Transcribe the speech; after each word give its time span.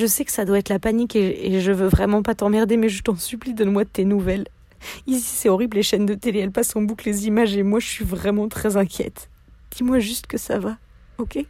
Je 0.00 0.06
sais 0.06 0.24
que 0.24 0.32
ça 0.32 0.46
doit 0.46 0.58
être 0.58 0.70
la 0.70 0.78
panique 0.78 1.14
et, 1.14 1.60
je 1.60 1.72
veux 1.72 1.86
vraiment 1.86 2.22
pas 2.22 2.34
t'emmerder, 2.34 2.78
mais 2.78 2.88
je 2.88 3.02
t'en 3.02 3.16
supplie, 3.16 3.52
donne-moi 3.52 3.84
de 3.84 3.90
tes 3.90 4.06
nouvelles. 4.06 4.46
Ici, 5.06 5.28
c'est 5.36 5.50
horrible, 5.50 5.76
les 5.76 5.82
chaînes 5.82 6.06
de 6.06 6.14
télé, 6.14 6.38
elles 6.38 6.52
passent 6.52 6.74
en 6.74 6.80
boucle 6.80 7.06
les 7.06 7.26
images 7.26 7.54
et 7.54 7.62
moi, 7.62 7.80
je 7.80 7.86
suis 7.86 8.04
vraiment 8.06 8.48
très 8.48 8.78
inquiète. 8.78 9.28
Dis-moi 9.70 9.98
juste 9.98 10.26
que 10.26 10.38
ça 10.38 10.58
va, 10.58 10.78
ok? 11.18 11.44